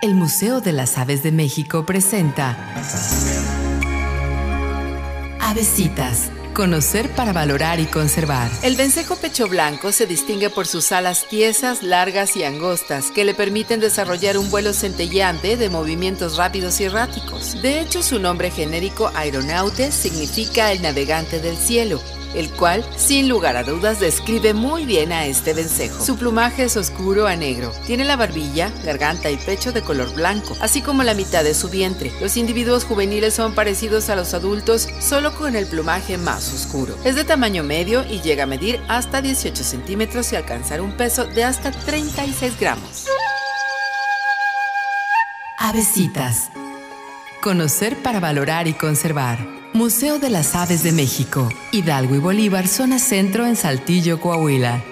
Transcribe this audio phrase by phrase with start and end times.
[0.00, 2.56] El Museo de las Aves de México presenta
[5.40, 6.30] Avesitas.
[6.54, 8.50] Conocer para valorar y conservar.
[8.62, 13.34] El vencejo pecho blanco se distingue por sus alas tiesas, largas y angostas, que le
[13.34, 17.62] permiten desarrollar un vuelo centelleante de movimientos rápidos y erráticos.
[17.62, 22.02] De hecho, su nombre genérico aeronaute significa el navegante del cielo,
[22.34, 26.04] el cual, sin lugar a dudas, describe muy bien a este vencejo.
[26.04, 27.72] Su plumaje es oscuro a negro.
[27.86, 31.68] Tiene la barbilla, garganta y pecho de color blanco, así como la mitad de su
[31.68, 32.12] vientre.
[32.20, 36.96] Los individuos juveniles son parecidos a los adultos, solo con el plumaje más oscuro.
[37.04, 41.26] Es de tamaño medio y llega a medir hasta 18 centímetros y alcanzar un peso
[41.26, 43.06] de hasta 36 gramos.
[45.58, 46.50] Avesitas.
[47.42, 49.38] Conocer para valorar y conservar.
[49.74, 54.82] Museo de las Aves de México, Hidalgo y Bolívar, zona centro en Saltillo, Coahuila.